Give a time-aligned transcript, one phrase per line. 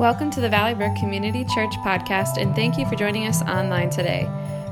[0.00, 3.90] Welcome to the Valley Brook Community Church podcast, and thank you for joining us online
[3.90, 4.22] today.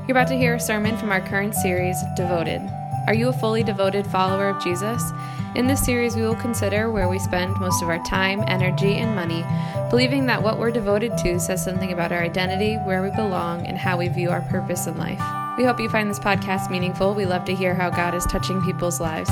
[0.07, 2.67] You're about to hear a sermon from our current series, Devoted.
[3.05, 5.11] Are you a fully devoted follower of Jesus?
[5.53, 9.15] In this series, we will consider where we spend most of our time, energy, and
[9.15, 9.45] money,
[9.91, 13.77] believing that what we're devoted to says something about our identity, where we belong, and
[13.77, 15.21] how we view our purpose in life.
[15.59, 17.13] We hope you find this podcast meaningful.
[17.13, 19.29] We love to hear how God is touching people's lives.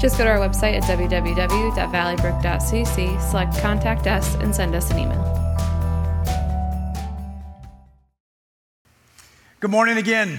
[0.00, 5.35] Just go to our website at www.valleybrook.cc, select Contact Us, and send us an email.
[9.66, 10.38] Good morning again.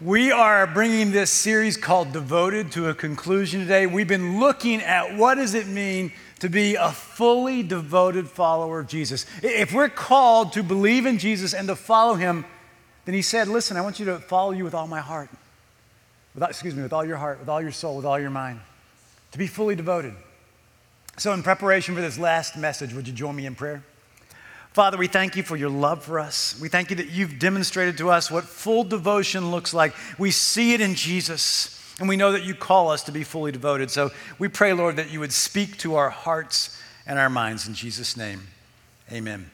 [0.00, 3.84] We are bringing this series called Devoted to a conclusion today.
[3.84, 8.86] We've been looking at what does it mean to be a fully devoted follower of
[8.86, 9.26] Jesus.
[9.42, 12.46] If we're called to believe in Jesus and to follow him,
[13.04, 15.28] then he said, "Listen, I want you to follow you with all my heart."
[16.40, 18.60] Excuse me, with all your heart, with all your soul, with all your mind.
[19.32, 20.14] To be fully devoted.
[21.18, 23.82] So in preparation for this last message, would you join me in prayer?
[24.72, 26.58] Father, we thank you for your love for us.
[26.60, 29.94] We thank you that you've demonstrated to us what full devotion looks like.
[30.18, 33.50] We see it in Jesus, and we know that you call us to be fully
[33.50, 33.90] devoted.
[33.90, 37.74] So we pray, Lord, that you would speak to our hearts and our minds in
[37.74, 38.42] Jesus' name.
[39.10, 39.50] Amen.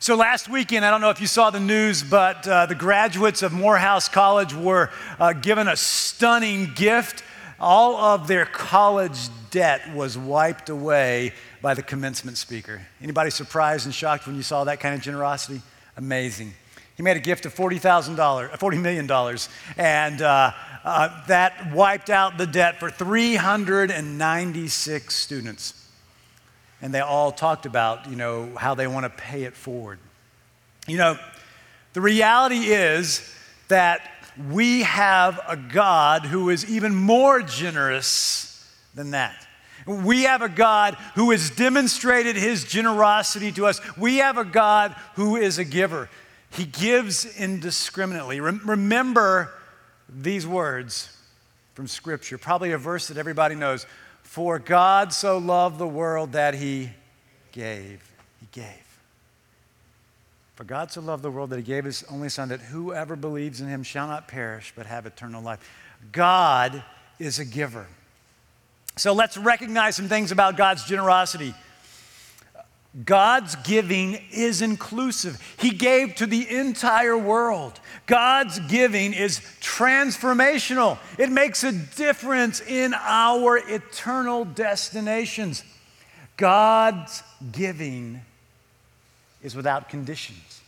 [0.00, 3.42] So last weekend, I don't know if you saw the news, but uh, the graduates
[3.42, 7.22] of Morehouse College were uh, given a stunning gift.
[7.60, 9.18] All of their college
[9.50, 12.86] debt was wiped away by the commencement speaker.
[13.02, 15.62] Anybody surprised and shocked when you saw that kind of generosity?
[15.96, 16.52] Amazing.
[16.96, 19.08] He made a gift of $40,000, $40 million,
[19.76, 20.52] and uh,
[20.84, 25.88] uh, that wiped out the debt for 396 students.
[26.82, 29.98] And they all talked about, you know, how they want to pay it forward.
[30.86, 31.18] You know,
[31.92, 33.34] the reality is
[33.68, 34.00] that
[34.50, 38.64] we have a God who is even more generous
[38.94, 39.47] than that.
[39.86, 43.80] We have a God who has demonstrated his generosity to us.
[43.96, 46.08] We have a God who is a giver.
[46.50, 48.40] He gives indiscriminately.
[48.40, 49.52] Remember
[50.08, 51.14] these words
[51.74, 53.86] from Scripture, probably a verse that everybody knows.
[54.22, 56.90] For God so loved the world that he
[57.52, 58.02] gave.
[58.40, 59.00] He gave.
[60.54, 63.60] For God so loved the world that he gave his only Son, that whoever believes
[63.60, 65.60] in him shall not perish, but have eternal life.
[66.10, 66.82] God
[67.18, 67.86] is a giver.
[68.98, 71.54] So let's recognize some things about God's generosity.
[73.04, 75.40] God's giving is inclusive.
[75.58, 77.78] He gave to the entire world.
[78.06, 80.98] God's giving is transformational.
[81.16, 85.62] It makes a difference in our eternal destinations.
[86.36, 87.22] God's
[87.52, 88.20] giving
[89.42, 90.60] is without conditions.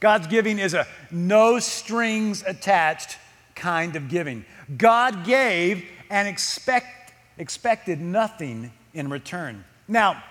[0.00, 3.16] God's giving is a no strings attached
[3.54, 4.44] kind of giving.
[4.76, 7.03] God gave and expect
[7.38, 9.64] expected nothing in return.
[9.88, 10.22] Now,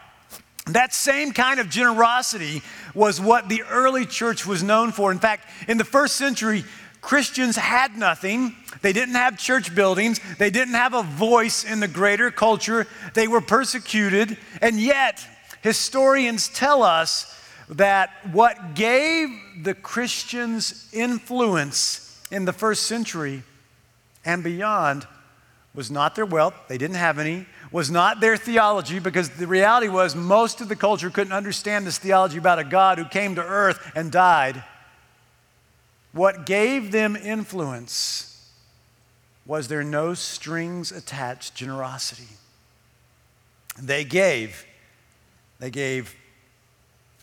[0.67, 2.61] that same kind of generosity
[2.95, 5.11] was what the early church was known for.
[5.11, 6.63] In fact, in the first century,
[7.01, 8.55] Christians had nothing.
[8.81, 10.21] They didn't have church buildings.
[10.39, 12.87] They didn't have a voice in the greater culture.
[13.13, 14.37] They were persecuted.
[14.61, 15.25] And yet,
[15.61, 17.29] historians tell us
[17.67, 19.29] that what gave
[19.63, 23.43] the Christians influence in the first century
[24.23, 25.05] and beyond
[25.75, 29.87] was not their wealth, they didn't have any, was not their theology, because the reality
[29.87, 33.43] was most of the culture couldn't understand this theology about a God who came to
[33.43, 34.63] earth and died.
[36.11, 38.51] What gave them influence
[39.45, 42.29] was their no strings attached generosity.
[43.81, 44.65] They gave.
[45.59, 46.15] They gave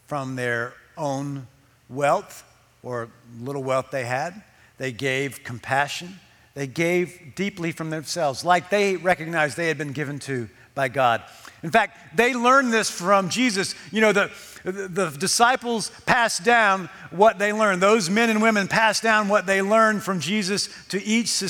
[0.06, 1.47] from their own
[1.88, 2.44] wealth
[2.82, 3.09] or
[3.41, 4.43] little wealth they had.
[4.78, 6.19] They gave compassion.
[6.60, 11.22] They gave deeply from themselves, like they recognized they had been given to by God.
[11.62, 13.75] In fact, they learned this from Jesus.
[13.91, 14.31] You know, the,
[14.65, 17.81] the, disciples passed down what they learned.
[17.81, 21.43] Those men and women passed down what they learned from Jesus to each,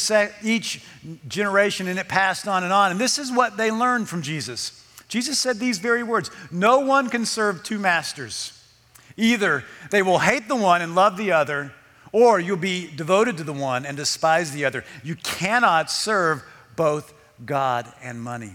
[0.44, 0.84] each
[1.26, 2.92] generation, and it passed on and on.
[2.92, 4.80] And this is what they learned from Jesus.
[5.08, 8.52] Jesus said these very words No one can serve two masters.
[9.16, 11.72] Either they will hate the one and love the other,
[12.12, 14.84] or you'll be devoted to the one and despise the other.
[15.02, 16.42] You cannot serve
[16.76, 17.12] both
[17.44, 18.52] God and money.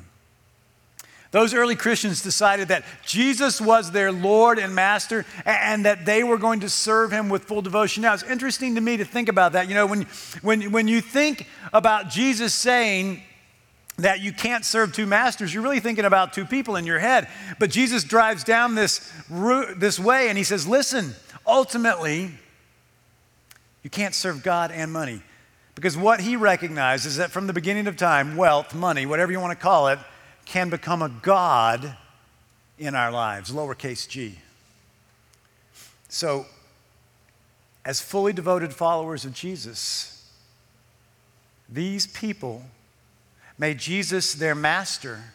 [1.31, 6.37] Those early Christians decided that Jesus was their Lord and Master and that they were
[6.37, 8.03] going to serve him with full devotion.
[8.03, 9.67] Now, it's interesting to me to think about that.
[9.67, 10.07] You know, when,
[10.41, 13.21] when, when you think about Jesus saying,
[13.97, 17.29] that you can't serve two masters, you're really thinking about two people in your head.
[17.59, 21.15] But Jesus drives down this, route, this way and he says, Listen,
[21.47, 22.31] ultimately,
[23.85, 25.21] you can't serve God and money.
[25.75, 29.39] Because what he recognizes is that from the beginning of time, wealth, money, whatever you
[29.39, 29.99] want to call it,
[30.45, 31.95] can become a God
[32.79, 34.39] in our lives, lowercase g.
[36.09, 36.47] So,
[37.85, 40.31] as fully devoted followers of Jesus,
[41.69, 42.63] these people
[43.59, 45.25] made Jesus their master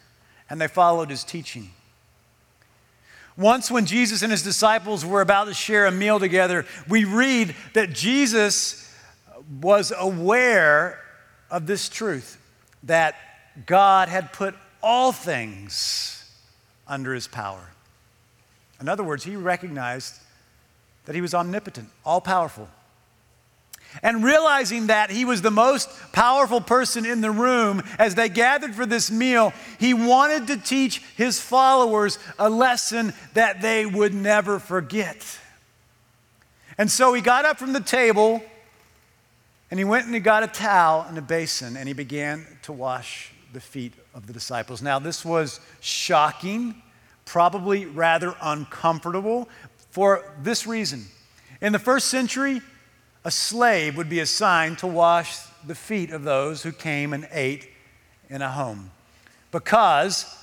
[0.49, 1.70] and they followed his teaching.
[3.41, 7.57] Once, when Jesus and his disciples were about to share a meal together, we read
[7.73, 8.95] that Jesus
[9.63, 11.01] was aware
[11.51, 12.37] of this truth
[12.83, 13.15] that
[13.65, 16.31] God had put all things
[16.87, 17.71] under his power.
[18.79, 20.21] In other words, he recognized
[21.07, 22.69] that he was omnipotent, all powerful.
[24.03, 28.75] And realizing that he was the most powerful person in the room as they gathered
[28.75, 34.59] for this meal, he wanted to teach his followers a lesson that they would never
[34.59, 35.39] forget.
[36.79, 38.43] And so he got up from the table
[39.71, 42.73] and he went and he got a towel and a basin and he began to
[42.73, 44.81] wash the feet of the disciples.
[44.81, 46.81] Now, this was shocking,
[47.25, 49.49] probably rather uncomfortable
[49.91, 51.07] for this reason.
[51.61, 52.63] In the first century,
[53.25, 57.69] a slave would be assigned to wash the feet of those who came and ate
[58.28, 58.90] in a home.
[59.52, 60.37] Because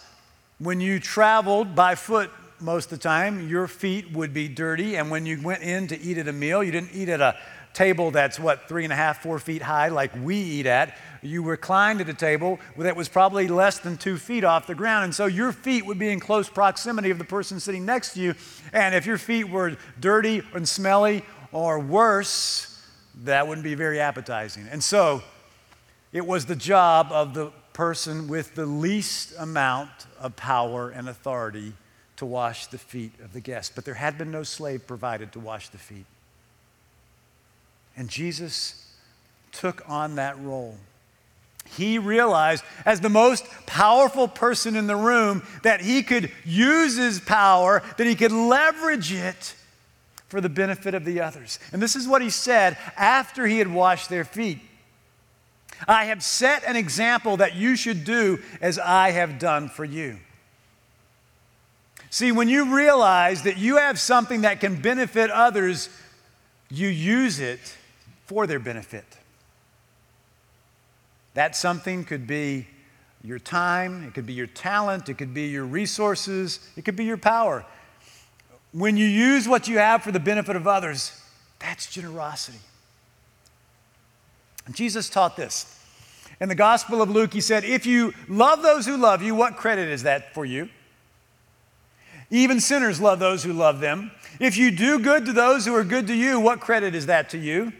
[0.59, 2.29] when you traveled by foot
[2.59, 4.95] most of the time, your feet would be dirty.
[4.95, 7.37] And when you went in to eat at a meal, you didn't eat at a
[7.73, 10.97] table that's what, three and a half, four feet high, like we eat at.
[11.21, 15.03] You reclined at a table that was probably less than two feet off the ground.
[15.03, 18.19] And so your feet would be in close proximity of the person sitting next to
[18.19, 18.35] you.
[18.73, 21.23] And if your feet were dirty and smelly
[21.57, 22.79] or worse,
[23.23, 24.67] that wouldn't be very appetizing.
[24.69, 25.23] And so
[26.13, 29.89] it was the job of the person with the least amount
[30.19, 31.73] of power and authority
[32.17, 33.71] to wash the feet of the guest.
[33.73, 36.05] But there had been no slave provided to wash the feet.
[37.95, 38.93] And Jesus
[39.51, 40.77] took on that role.
[41.65, 47.19] He realized, as the most powerful person in the room, that he could use his
[47.19, 49.55] power, that he could leverage it
[50.27, 51.59] for the benefit of the others.
[51.71, 54.59] And this is what he said after he had washed their feet
[55.85, 60.17] I have set an example that you should do as I have done for you.
[62.09, 65.89] See, when you realize that you have something that can benefit others,
[66.69, 67.59] you use it
[68.25, 69.05] for their benefit.
[71.33, 72.67] That something could be
[73.23, 77.05] your time, it could be your talent, it could be your resources, it could be
[77.05, 77.65] your power.
[78.73, 81.19] When you use what you have for the benefit of others,
[81.59, 82.59] that's generosity.
[84.71, 85.73] Jesus taught this.
[86.39, 89.55] In the Gospel of Luke, he said, If you love those who love you, what
[89.55, 90.69] credit is that for you?
[92.29, 94.11] Even sinners love those who love them.
[94.39, 97.29] If you do good to those who are good to you, what credit is that
[97.29, 97.71] to you?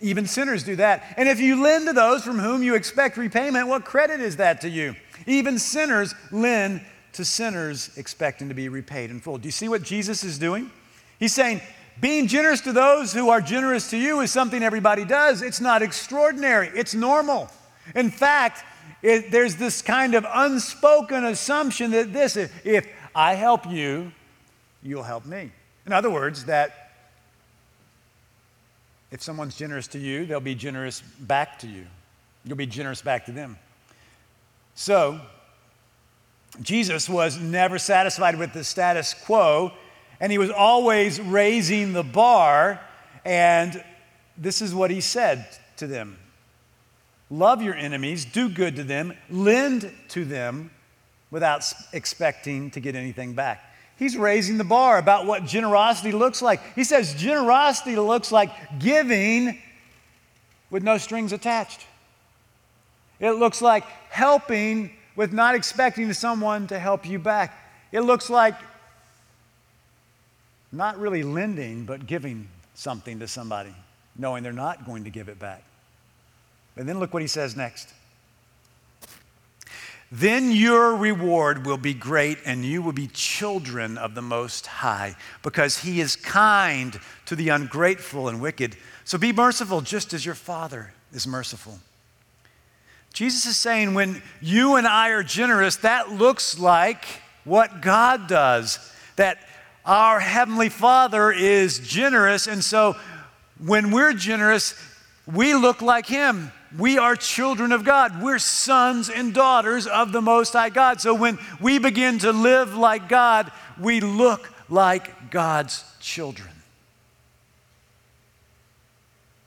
[0.00, 1.14] Even sinners do that.
[1.16, 4.60] And if you lend to those from whom you expect repayment, what credit is that
[4.60, 4.94] to you?
[5.26, 6.82] Even sinners lend
[7.14, 9.38] to sinners expecting to be repaid in full.
[9.38, 10.70] Do you see what Jesus is doing?
[11.18, 11.60] He's saying,
[12.00, 15.42] being generous to those who are generous to you is something everybody does.
[15.42, 17.48] It's not extraordinary, it's normal.
[17.94, 18.64] In fact,
[19.02, 24.10] it, there's this kind of unspoken assumption that this, if, if I help you,
[24.82, 25.52] you'll help me.
[25.86, 26.92] In other words, that
[29.10, 31.86] if someone's generous to you, they'll be generous back to you.
[32.44, 33.58] You'll be generous back to them.
[34.74, 35.20] So,
[36.62, 39.72] Jesus was never satisfied with the status quo,
[40.20, 42.80] and he was always raising the bar.
[43.24, 43.82] And
[44.36, 45.46] this is what he said
[45.76, 46.18] to them
[47.30, 50.70] Love your enemies, do good to them, lend to them
[51.30, 53.74] without expecting to get anything back.
[53.96, 56.60] He's raising the bar about what generosity looks like.
[56.74, 59.58] He says generosity looks like giving
[60.70, 61.86] with no strings attached.
[63.20, 67.56] It looks like helping with not expecting someone to help you back.
[67.92, 68.54] It looks like
[70.72, 73.74] not really lending, but giving something to somebody,
[74.16, 75.62] knowing they're not going to give it back.
[76.76, 77.92] And then look what he says next.
[80.10, 85.16] Then your reward will be great, and you will be children of the Most High,
[85.42, 88.76] because He is kind to the ungrateful and wicked.
[89.04, 91.80] So be merciful, just as your Father is merciful.
[93.14, 97.04] Jesus is saying when you and I are generous, that looks like
[97.44, 98.78] what God does.
[99.14, 99.38] That
[99.86, 102.96] our Heavenly Father is generous, and so
[103.64, 104.74] when we're generous,
[105.32, 106.50] we look like Him.
[106.76, 108.20] We are children of God.
[108.20, 111.00] We're sons and daughters of the Most High God.
[111.00, 116.48] So when we begin to live like God, we look like God's children.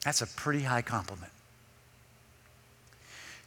[0.06, 1.34] That's a pretty high compliment.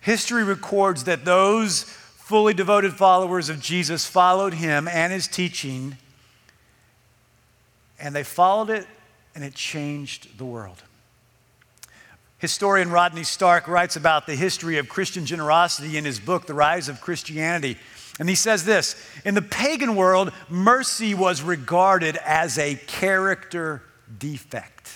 [0.01, 5.97] History records that those fully devoted followers of Jesus followed him and his teaching,
[7.99, 8.87] and they followed it
[9.35, 10.83] and it changed the world.
[12.39, 16.89] Historian Rodney Stark writes about the history of Christian generosity in his book, The Rise
[16.89, 17.77] of Christianity.
[18.19, 23.83] And he says this In the pagan world, mercy was regarded as a character
[24.19, 24.91] defect.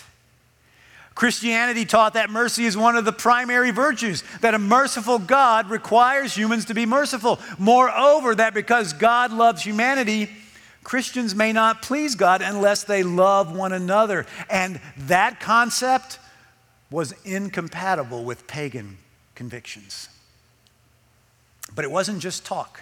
[1.15, 6.35] Christianity taught that mercy is one of the primary virtues, that a merciful God requires
[6.35, 7.39] humans to be merciful.
[7.57, 10.29] Moreover, that because God loves humanity,
[10.83, 14.25] Christians may not please God unless they love one another.
[14.49, 16.19] And that concept
[16.91, 18.97] was incompatible with pagan
[19.35, 20.09] convictions.
[21.73, 22.81] But it wasn't just talk.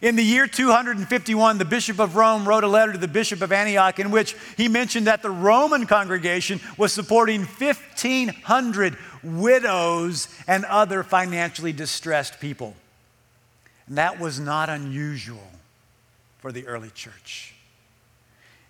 [0.00, 3.52] In the year 251, the Bishop of Rome wrote a letter to the Bishop of
[3.52, 11.02] Antioch in which he mentioned that the Roman congregation was supporting 1,500 widows and other
[11.02, 12.74] financially distressed people.
[13.86, 15.50] And that was not unusual
[16.38, 17.54] for the early church.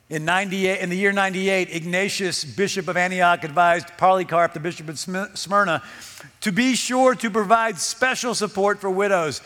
[0.08, 4.98] In, 98, in the year 98, Ignatius, Bishop of Antioch, advised Polycarp, the Bishop of
[4.98, 5.82] Smyrna,
[6.40, 9.40] to be sure to provide special support for widows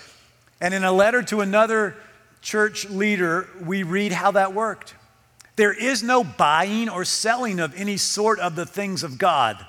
[0.60, 1.96] and in a letter to another
[2.40, 4.94] church leader, we read how that worked.
[5.56, 9.64] There is no buying or selling of any sort of the things of God.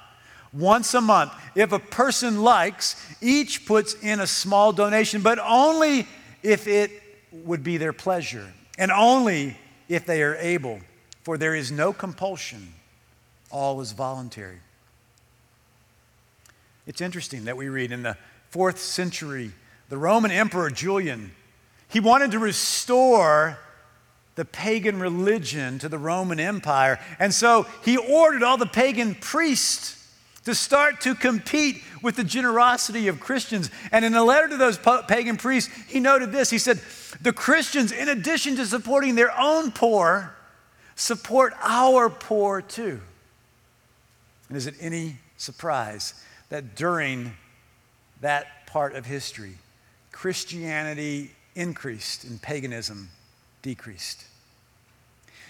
[0.51, 6.07] Once a month, if a person likes, each puts in a small donation, but only
[6.43, 6.91] if it
[7.31, 9.57] would be their pleasure, and only
[9.89, 10.79] if they are able,
[11.23, 12.73] for there is no compulsion.
[13.51, 14.59] All is voluntary.
[16.87, 18.17] It's interesting that we read in the
[18.49, 19.51] fourth century
[19.89, 21.31] the Roman Emperor Julian,
[21.87, 23.57] he wanted to restore
[24.35, 26.99] the pagan religion to the Roman Empire.
[27.19, 29.95] And so he ordered all the pagan priests
[30.43, 33.71] to start to compete with the generosity of Christians.
[33.91, 34.77] And in a letter to those
[35.07, 36.49] pagan priests, he noted this.
[36.49, 36.79] He said,
[37.21, 40.35] The Christians, in addition to supporting their own poor,
[40.95, 42.99] support our poor too.
[44.49, 46.13] And is it any surprise
[46.49, 47.33] that during
[48.21, 49.55] that part of history,
[50.15, 53.09] Christianity increased and paganism
[53.61, 54.23] decreased.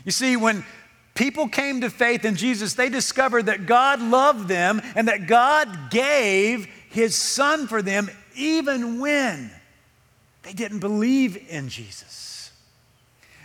[0.03, 0.65] You see, when
[1.13, 5.91] people came to faith in Jesus, they discovered that God loved them and that God
[5.91, 9.51] gave his son for them even when
[10.41, 12.51] they didn't believe in Jesus.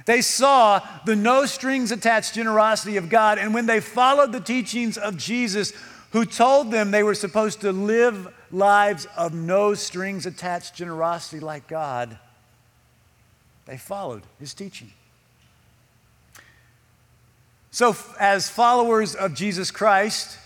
[0.06, 4.96] They saw the no strings attached generosity of God, and when they followed the teachings
[4.96, 5.74] of Jesus,
[6.12, 11.68] who told them they were supposed to live lives of no strings attached generosity like
[11.68, 12.18] God,
[13.66, 14.92] they followed his teaching.
[17.70, 20.38] So, as followers of Jesus Christ,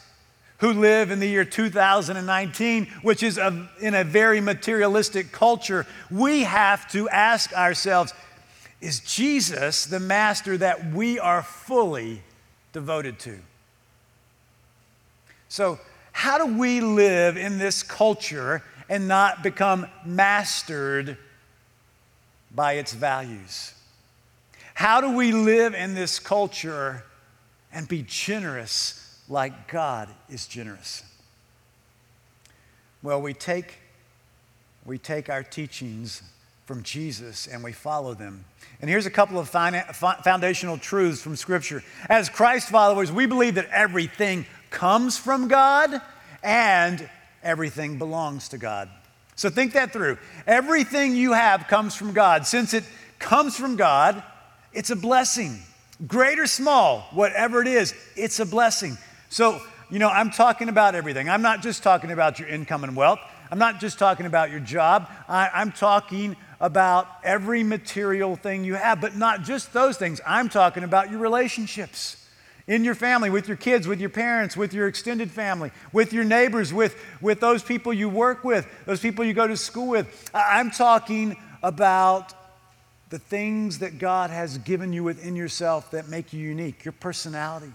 [0.59, 6.43] who live in the year 2019, which is a, in a very materialistic culture, we
[6.43, 8.13] have to ask ourselves
[8.81, 12.23] is Jesus the master that we are fully
[12.75, 13.39] devoted to?
[15.49, 15.79] So,
[16.15, 21.19] how do we live in this culture and not become mastered
[22.55, 23.75] by its values?
[24.75, 27.05] How do we live in this culture
[27.73, 31.03] and be generous like God is generous?
[33.03, 33.79] Well, we take,
[34.87, 36.23] we take our teachings
[36.65, 38.45] from Jesus and we follow them.
[38.81, 41.83] And here's a couple of foundational truths from Scripture.
[42.09, 46.03] As Christ followers, we believe that everything comes from God
[46.43, 47.09] and
[47.45, 48.91] everything belongs to God.
[49.37, 50.19] So think that through.
[50.47, 52.47] Everything you have comes from God.
[52.47, 52.85] Since it
[53.21, 54.23] comes from God,
[54.73, 55.61] it's a blessing.
[56.07, 58.99] Great or small, whatever it is, it's a blessing.
[59.29, 61.29] So, you know, I'm talking about everything.
[61.29, 63.21] I'm not just talking about your income and wealth.
[63.53, 65.09] I'm not just talking about your job.
[65.29, 70.21] I, am talking about every material thing you have, but not just those things.
[70.27, 72.24] I'm talking about your relationships
[72.67, 76.25] in your family, with your kids, with your parents, with your extended family, with your
[76.25, 80.31] neighbors, with, with those people you work with, those people you go to school with.
[80.33, 82.33] I'm talking about
[83.11, 87.73] the things that God has given you within yourself that make you unique your personality,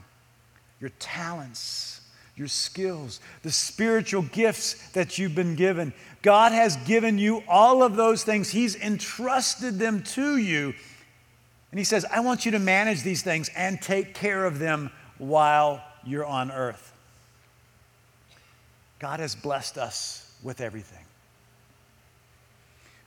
[0.81, 2.01] your talents,
[2.36, 5.93] your skills, the spiritual gifts that you've been given.
[6.22, 10.74] God has given you all of those things, He's entrusted them to you
[11.71, 14.91] and he says, I want you to manage these things and take care of them
[15.17, 16.93] while you're on earth.
[18.97, 21.03] God has blessed us with everything.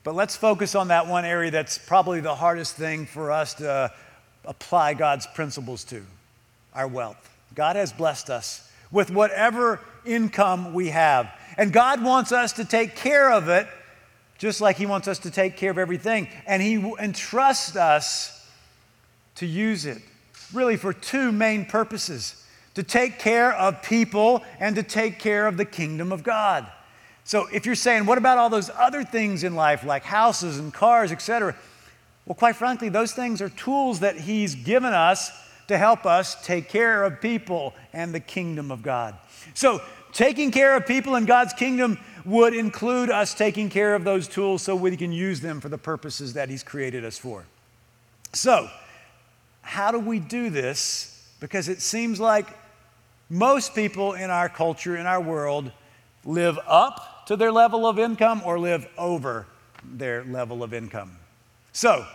[0.04, 3.70] But let's focus on that one area that's probably the hardest thing for us to
[3.70, 3.88] uh,
[4.44, 6.02] apply God's principles to
[6.74, 7.30] our wealth.
[7.54, 11.30] God has blessed us with whatever income we have.
[11.56, 13.66] And God wants us to take care of it
[14.38, 16.28] just like He wants us to take care of everything.
[16.46, 18.41] And He entrusts us
[19.42, 19.98] to use it
[20.52, 22.42] really for two main purposes
[22.74, 26.66] to take care of people and to take care of the kingdom of God.
[27.24, 30.72] So if you're saying, what about all those other things in life, like houses and
[30.72, 31.54] cars, etc.?
[32.26, 35.30] Well, quite frankly, those things are tools that He's given us
[35.68, 39.16] to help us take care of people and the kingdom of God.
[39.54, 39.80] So,
[40.12, 44.62] taking care of people in God's kingdom would include us taking care of those tools
[44.62, 47.44] so we can use them for the purposes that He's created us for.
[48.32, 48.68] So,
[49.62, 51.30] how do we do this?
[51.40, 52.46] Because it seems like
[53.30, 55.72] most people in our culture, in our world,
[56.24, 59.46] live up to their level of income or live over
[59.84, 61.16] their level of income.
[61.72, 62.06] So,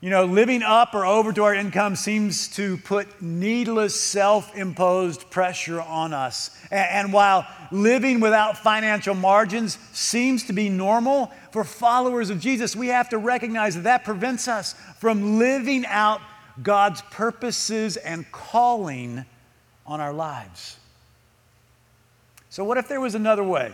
[0.00, 5.30] you know, living up or over to our income seems to put needless self imposed
[5.30, 6.56] pressure on us.
[6.70, 12.88] And, while living without financial margins seems to be normal for followers of Jesus, we
[12.88, 16.20] have to recognize that that prevents us from living out
[16.62, 19.24] God's purposes and calling
[19.86, 20.76] on our lives.
[22.48, 23.72] So, what if there was another way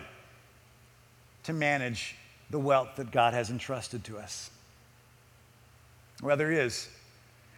[1.45, 2.17] to manage
[2.51, 4.51] the wealth that God has entrusted to us?
[6.23, 6.89] Well, there is.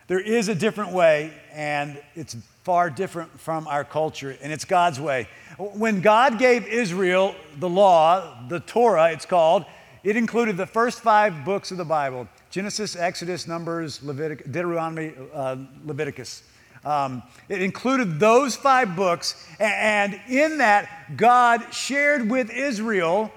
[0.08, 2.34] There is a different way, and it's
[2.64, 5.28] far different from our culture, and it's God's way.
[5.58, 9.66] When God gave Israel the law, the Torah, it's called,
[10.02, 15.56] it included the first five books of the Bible Genesis, Exodus, Numbers, Leviticus, Deuteronomy, uh,
[15.84, 16.42] Leviticus.
[16.84, 23.32] Um, it included those five books, and in that, God shared with Israel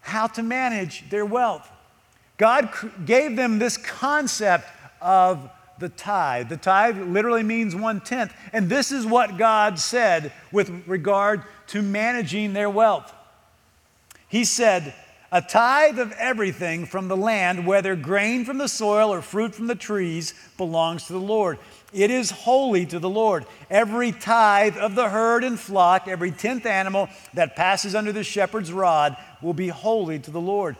[0.00, 1.68] how to manage their wealth.
[2.36, 2.70] God
[3.04, 4.66] gave them this concept
[5.00, 6.48] of the tithe.
[6.48, 8.32] The tithe literally means one tenth.
[8.52, 13.12] And this is what God said with regard to managing their wealth.
[14.28, 14.94] He said,
[15.34, 19.66] A tithe of everything from the land, whether grain from the soil or fruit from
[19.66, 21.58] the trees, belongs to the Lord.
[21.90, 23.46] It is holy to the Lord.
[23.70, 28.74] Every tithe of the herd and flock, every tenth animal that passes under the shepherd's
[28.74, 30.76] rod, will be holy to the Lord.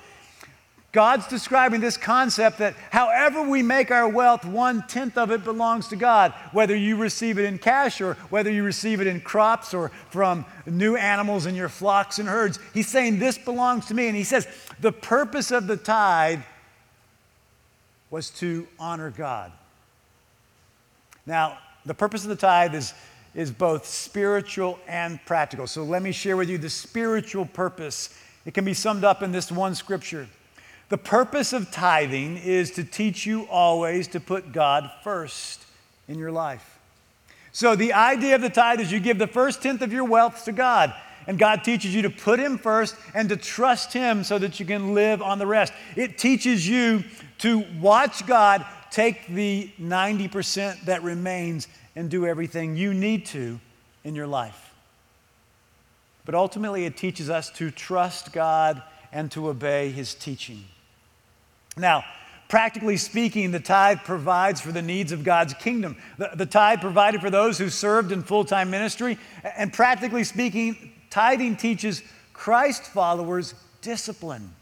[0.92, 5.88] God's describing this concept that however we make our wealth, one tenth of it belongs
[5.88, 9.72] to God, whether you receive it in cash or whether you receive it in crops
[9.72, 12.58] or from new animals in your flocks and herds.
[12.74, 14.06] He's saying, This belongs to me.
[14.08, 14.46] And he says,
[14.80, 16.40] The purpose of the tithe
[18.10, 19.50] was to honor God.
[21.24, 22.92] Now, the purpose of the tithe is,
[23.34, 25.66] is both spiritual and practical.
[25.66, 28.14] So let me share with you the spiritual purpose.
[28.44, 30.28] It can be summed up in this one scripture.
[30.92, 35.64] The purpose of tithing is to teach you always to put God first
[36.06, 36.78] in your life.
[37.50, 40.44] So, the idea of the tithe is you give the first tenth of your wealth
[40.44, 40.92] to God,
[41.26, 44.66] and God teaches you to put Him first and to trust Him so that you
[44.66, 45.72] can live on the rest.
[45.96, 47.04] It teaches you
[47.38, 53.58] to watch God take the 90% that remains and do everything you need to
[54.04, 54.74] in your life.
[56.26, 60.66] But ultimately, it teaches us to trust God and to obey His teaching.
[61.76, 62.04] Now,
[62.48, 65.96] practically speaking, the tithe provides for the needs of God's kingdom.
[66.18, 69.18] The, the tithe provided for those who served in full time ministry.
[69.56, 74.54] And practically speaking, tithing teaches Christ followers discipline.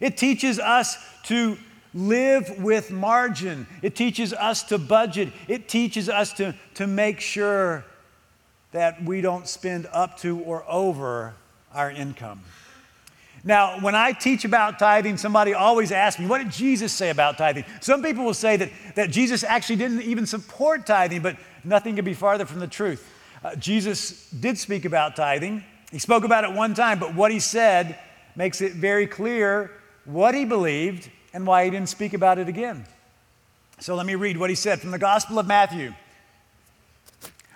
[0.00, 1.56] It teaches us to
[1.94, 7.84] live with margin, it teaches us to budget, it teaches us to, to make sure
[8.72, 11.34] that we don't spend up to or over
[11.72, 12.42] our income.
[13.46, 17.38] Now, when I teach about tithing, somebody always asks me, what did Jesus say about
[17.38, 17.64] tithing?
[17.80, 22.04] Some people will say that, that Jesus actually didn't even support tithing, but nothing could
[22.04, 23.08] be farther from the truth.
[23.44, 25.62] Uh, Jesus did speak about tithing.
[25.92, 27.96] He spoke about it one time, but what he said
[28.34, 29.70] makes it very clear
[30.04, 32.84] what he believed and why he didn't speak about it again.
[33.78, 35.94] So let me read what he said from the Gospel of Matthew.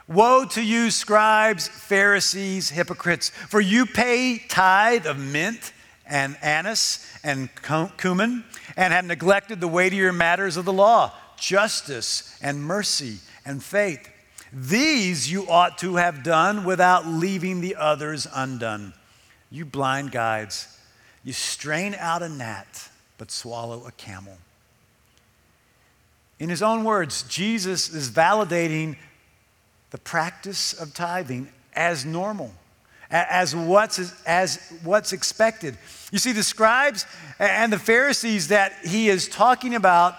[0.06, 5.72] Woe to you, scribes, Pharisees, hypocrites, for you pay tithe of mint
[6.10, 7.48] and anise and
[7.96, 8.44] cumin,
[8.76, 14.10] and have neglected the weightier matters of the law justice and mercy and faith.
[14.52, 18.92] These you ought to have done without leaving the others undone.
[19.50, 20.78] You blind guides,
[21.24, 24.36] you strain out a gnat, but swallow a camel.
[26.38, 28.96] In his own words, Jesus is validating
[29.90, 32.52] the practice of tithing as normal
[33.10, 35.76] as what's, as what's expected.
[36.12, 37.06] You see, the scribes
[37.38, 40.14] and the Pharisees that he is talking about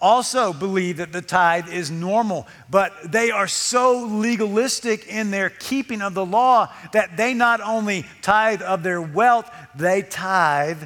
[0.00, 6.02] also believe that the tithe is normal, but they are so legalistic in their keeping
[6.02, 10.82] of the law that they not only tithe of their wealth, they tithe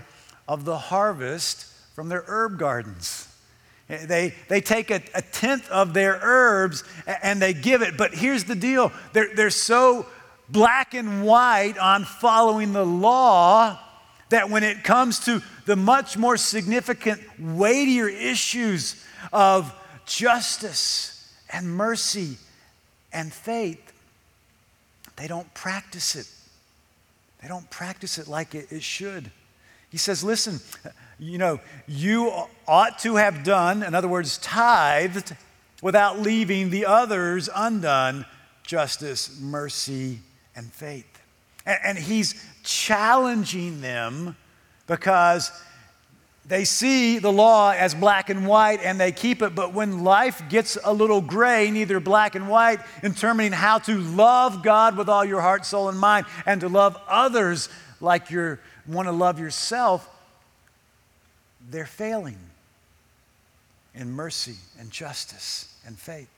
[0.46, 3.28] of the harvest from their herb gardens.
[3.88, 6.84] Eh, they, they take a, a tenth of their herbs
[7.22, 7.96] and they give it.
[7.96, 10.06] But here's the deal they're, they're so
[10.52, 13.78] black and white on following the law
[14.28, 19.72] that when it comes to the much more significant, weightier issues of
[20.06, 22.36] justice and mercy
[23.12, 23.92] and faith,
[25.16, 26.28] they don't practice it.
[27.42, 29.30] They don't practice it like it, should.
[29.90, 30.60] He says, listen,
[31.18, 32.32] you know, you
[32.66, 35.36] ought to have done, in other words, tithed
[35.82, 38.24] without leaving the others undone
[38.62, 40.20] justice, mercy,
[40.56, 41.06] and faith.
[41.66, 44.36] And, and he's challenging them
[44.86, 45.50] because
[46.44, 50.42] they see the law as black and white and they keep it, but when life
[50.48, 55.08] gets a little gray, neither black and white, in determining how to love God with
[55.08, 57.68] all your heart, soul, and mind, and to love others
[58.00, 60.08] like you want to love yourself,
[61.70, 62.38] they're failing
[63.94, 66.28] in mercy and justice and faith.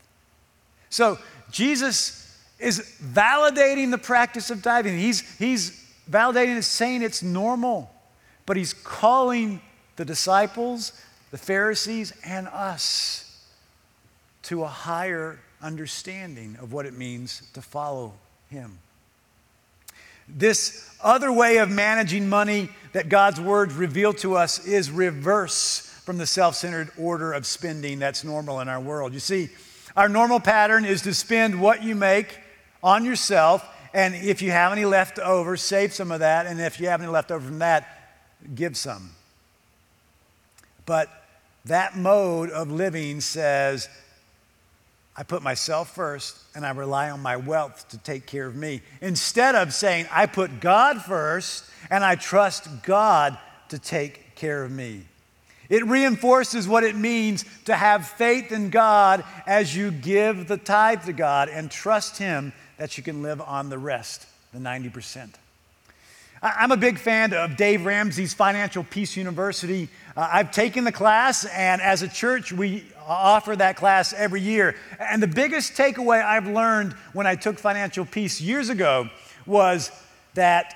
[0.90, 1.18] So
[1.50, 2.33] Jesus
[2.64, 4.98] is validating the practice of tithing.
[4.98, 7.90] He's, he's validating it, saying it's normal,
[8.46, 9.60] but he's calling
[9.96, 10.92] the disciples,
[11.30, 13.44] the Pharisees, and us
[14.44, 18.14] to a higher understanding of what it means to follow
[18.50, 18.78] him.
[20.28, 26.18] This other way of managing money that God's words reveal to us is reverse from
[26.18, 29.12] the self centered order of spending that's normal in our world.
[29.12, 29.50] You see,
[29.96, 32.38] our normal pattern is to spend what you make
[32.84, 36.78] on yourself, and if you have any left over, save some of that, and if
[36.78, 38.14] you have any left over from that,
[38.54, 39.10] give some.
[40.86, 41.08] But
[41.64, 43.88] that mode of living says,
[45.16, 48.82] I put myself first and I rely on my wealth to take care of me.
[49.00, 54.72] Instead of saying, I put God first and I trust God to take care of
[54.72, 55.04] me.
[55.68, 61.04] It reinforces what it means to have faith in God as you give the tithe
[61.06, 65.30] to God and trust Him that you can live on the rest, the 90%.
[66.42, 69.88] I'm a big fan of Dave Ramsey's Financial Peace University.
[70.14, 74.76] Uh, I've taken the class, and as a church, we offer that class every year.
[74.98, 79.08] And the biggest takeaway I've learned when I took Financial Peace years ago
[79.46, 79.90] was
[80.34, 80.74] that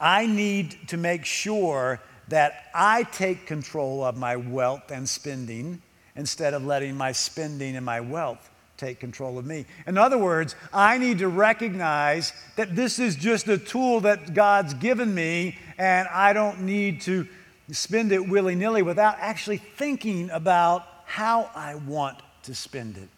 [0.00, 5.80] I need to make sure that I take control of my wealth and spending
[6.16, 9.66] instead of letting my spending and my wealth take control of me.
[9.86, 14.72] In other words, I need to recognize that this is just a tool that God's
[14.74, 17.26] given me, and I don't need to
[17.70, 23.08] spend it willy nilly without actually thinking about how I want to spend it.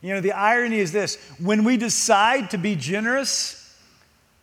[0.00, 3.58] You know, the irony is this when we decide to be generous,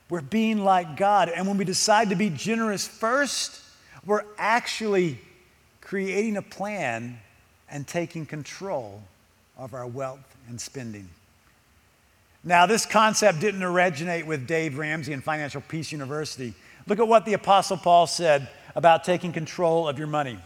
[0.09, 1.29] we're being like God.
[1.29, 3.61] And when we decide to be generous first,
[4.05, 5.19] we're actually
[5.81, 7.19] creating a plan
[7.69, 9.03] and taking control
[9.59, 11.09] of our wealth and spending.
[12.43, 16.53] Now, this concept didn't originate with Dave Ramsey and Financial Peace University.
[16.87, 20.39] Look at what the Apostle Paul said about taking control of your money.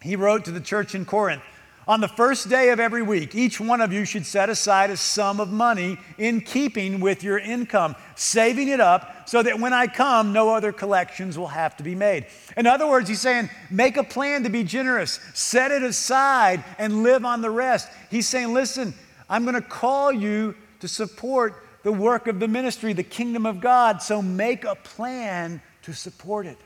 [0.00, 1.42] He wrote to the church in Corinth
[1.88, 4.96] On the first day of every week, each one of you should set aside a
[4.96, 9.86] sum of money in keeping with your income, saving it up so that when I
[9.86, 12.26] come, no other collections will have to be made.
[12.56, 17.02] In other words, he's saying, make a plan to be generous, set it aside, and
[17.02, 17.88] live on the rest.
[18.10, 18.94] He's saying, listen,
[19.28, 23.60] I'm going to call you to support the work of the ministry, the kingdom of
[23.60, 26.58] God, so make a plan to support it.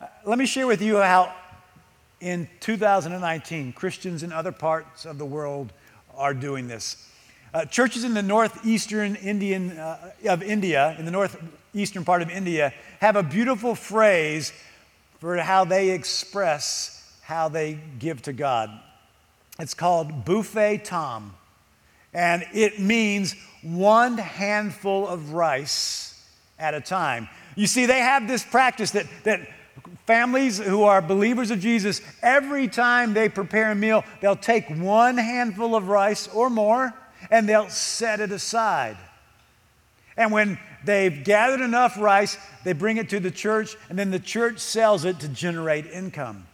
[0.00, 1.32] Uh, let me share with you how
[2.26, 5.72] in 2019 Christians in other parts of the world
[6.16, 7.08] are doing this.
[7.54, 12.74] Uh, churches in the northeastern Indian, uh, of India, in the northeastern part of India,
[13.00, 14.52] have a beautiful phrase
[15.20, 18.70] for how they express how they give to God.
[19.60, 21.32] It's called buhfai tham,
[22.12, 27.28] and it means one handful of rice at a time.
[27.54, 29.48] You see, they have this practice that, that
[30.06, 35.18] families who are believers of Jesus, every time they prepare a meal, they'll take one
[35.18, 36.94] handful of rice or more
[37.30, 38.96] and they'll set it aside.
[40.16, 44.18] And when they've gathered enough rice, they bring it to the church, and then the
[44.18, 46.46] church sells it to generate income.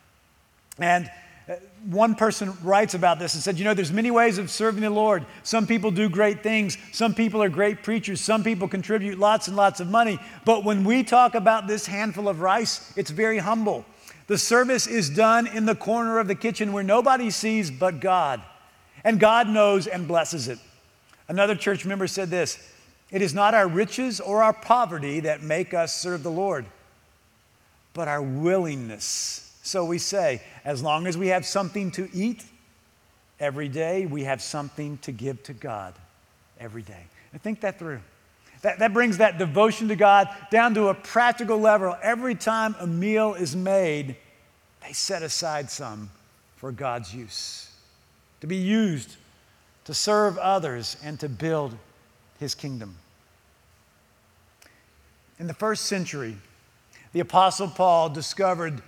[0.78, 1.10] And
[1.48, 1.54] Uh,
[1.90, 4.90] one person writes about this and said, You know, there's many ways of serving the
[4.90, 5.26] Lord.
[5.42, 6.78] Some people do great things.
[6.92, 8.20] Some people are great preachers.
[8.20, 10.20] Some people contribute lots and lots of money.
[10.44, 13.84] But when we talk about this handful of rice, it's very humble.
[14.28, 18.40] The service is done in the corner of the kitchen where nobody sees but God.
[19.02, 20.60] And God knows and blesses it.
[21.26, 22.56] Another church member said this
[23.10, 26.66] It is not our riches or our poverty that make us serve the Lord,
[27.94, 32.44] but our willingness So we say, as long as we have something to eat
[33.38, 35.94] every day, we have something to give to God
[36.58, 37.04] every day.
[37.32, 38.00] And think that through.
[38.62, 41.96] That, that brings that devotion to God down to a practical level.
[42.02, 44.16] Every time a meal is made,
[44.84, 46.10] they set aside some
[46.56, 47.70] for God's use,
[48.40, 49.16] to be used
[49.84, 51.76] to serve others and to build
[52.38, 52.96] his kingdom.
[55.38, 56.36] In the first century,
[57.12, 58.80] the Apostle Paul discovered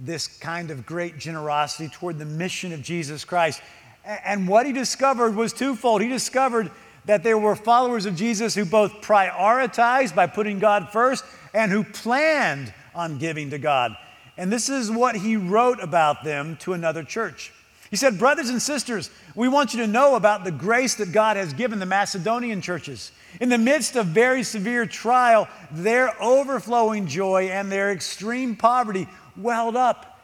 [0.00, 3.60] this kind of great generosity toward the mission of Jesus Christ.
[4.04, 6.00] And what he discovered was twofold.
[6.00, 6.70] He discovered
[7.04, 11.84] that there were followers of Jesus who both prioritized by putting God first and who
[11.84, 13.96] planned on giving to God.
[14.36, 17.52] And this is what he wrote about them to another church.
[17.90, 21.36] He said, Brothers and sisters, we want you to know about the grace that God
[21.36, 23.10] has given the Macedonian churches.
[23.40, 29.76] In the midst of very severe trial, their overflowing joy and their extreme poverty welled
[29.76, 30.20] up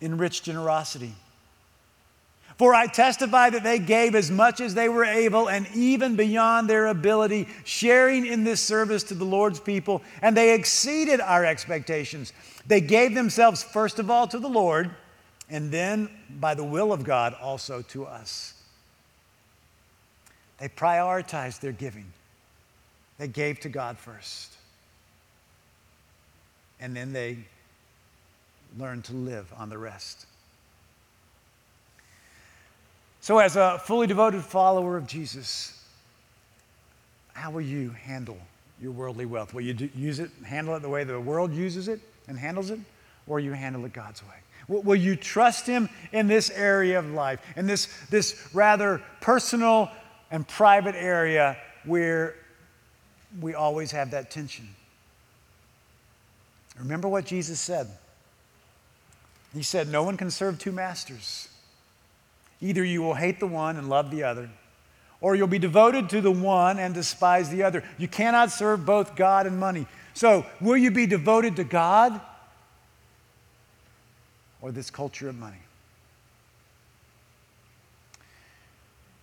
[0.00, 1.14] in rich generosity.
[2.56, 6.70] For I testify that they gave as much as they were able and even beyond
[6.70, 12.32] their ability, sharing in this service to the Lord's people, and they exceeded our expectations.
[12.66, 14.90] They gave themselves first of all to the Lord,
[15.50, 18.54] and then by the will of God also to us.
[20.60, 22.06] They prioritized their giving,
[23.18, 24.52] they gave to God first.
[26.80, 27.38] And then they
[28.78, 30.26] learned to live on the rest.
[33.20, 35.82] So, as a fully devoted follower of Jesus,
[37.32, 38.38] how will you handle
[38.80, 39.54] your worldly wealth?
[39.54, 42.80] Will you use it, handle it the way the world uses it and handles it,
[43.26, 44.36] or you handle it God's way?
[44.68, 49.90] Will, will you trust Him in this area of life, in this, this rather personal
[50.30, 52.34] and private area where
[53.40, 54.68] we always have that tension?
[56.78, 57.88] Remember what Jesus said.
[59.54, 61.48] He said, No one can serve two masters.
[62.60, 64.50] Either you will hate the one and love the other,
[65.20, 67.84] or you'll be devoted to the one and despise the other.
[67.98, 69.86] You cannot serve both God and money.
[70.12, 72.20] So, will you be devoted to God
[74.60, 75.58] or this culture of money?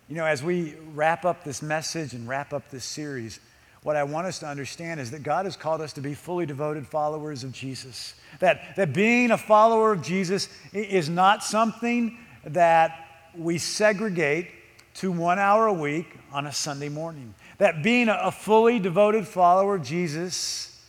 [0.08, 3.40] You know, as we wrap up this message and wrap up this series,
[3.82, 6.46] what I want us to understand is that God has called us to be fully
[6.46, 8.14] devoted followers of Jesus.
[8.38, 14.48] That, that being a follower of Jesus is not something that we segregate
[14.94, 17.34] to one hour a week on a Sunday morning.
[17.58, 20.80] That being a fully devoted follower of Jesus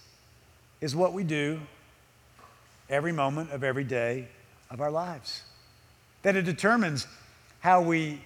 [0.82, 1.62] is what we do
[2.90, 4.28] every moment of every day
[4.70, 5.42] of our lives.
[6.22, 7.08] That it determines
[7.60, 8.22] how we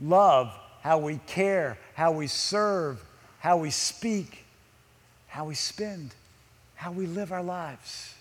[0.00, 3.02] love, how we care, how we serve,
[3.40, 4.44] how we speak,
[5.28, 6.14] how we spend,
[6.74, 8.14] how we live our lives.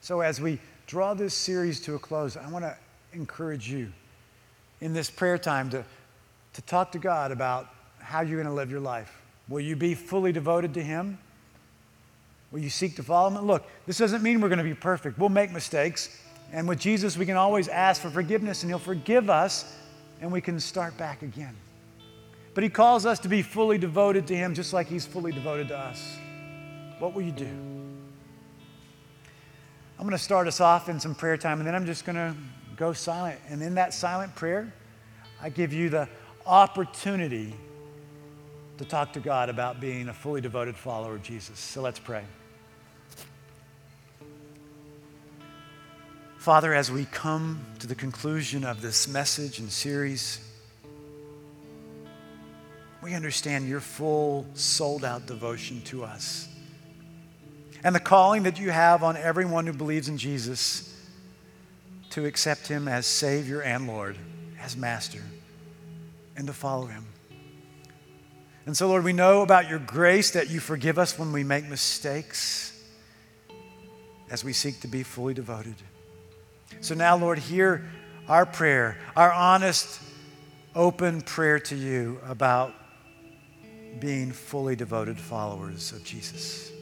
[0.00, 2.76] So, as we draw this series to a close, I want to
[3.12, 3.92] encourage you
[4.80, 5.84] in this prayer time to,
[6.52, 9.20] to talk to God about how you're going to live your life.
[9.48, 11.18] Will you be fully devoted to Him?
[12.52, 13.44] Will you seek to follow Him?
[13.46, 15.18] Look, this doesn't mean we're going to be perfect.
[15.18, 16.20] We'll make mistakes.
[16.52, 19.76] And with Jesus, we can always ask for forgiveness, and He'll forgive us,
[20.20, 21.54] and we can start back again.
[22.56, 25.68] But He calls us to be fully devoted to Him, just like He's fully devoted
[25.68, 26.16] to us.
[26.98, 27.44] What will you do?
[29.98, 32.16] I'm going to start us off in some prayer time, and then I'm just going
[32.16, 32.34] to
[32.78, 33.38] go silent.
[33.50, 34.72] And in that silent prayer,
[35.42, 36.08] I give you the
[36.46, 37.54] opportunity
[38.78, 41.58] to talk to God about being a fully devoted follower of Jesus.
[41.58, 42.24] So let's pray.
[46.38, 50.45] Father, as we come to the conclusion of this message and series,
[53.02, 56.48] we understand your full, sold out devotion to us
[57.86, 60.92] and the calling that you have on everyone who believes in Jesus
[62.10, 64.16] to accept Him as Savior and Lord,
[64.60, 65.22] as Master,
[66.36, 67.04] and to follow Him.
[68.66, 71.68] And so, Lord, we know about your grace that you forgive us when we make
[71.68, 72.72] mistakes
[74.30, 75.76] as we seek to be fully devoted.
[76.80, 77.88] So now, Lord, hear
[78.26, 80.00] our prayer, our honest,
[80.74, 82.74] open prayer to you about
[84.00, 86.72] being fully devoted followers of Jesus.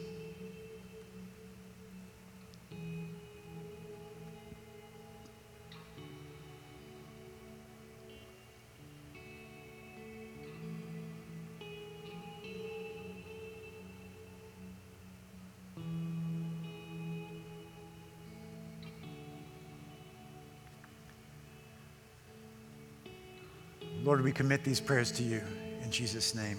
[24.03, 25.41] Lord, we commit these prayers to you.
[25.83, 26.59] In Jesus' name,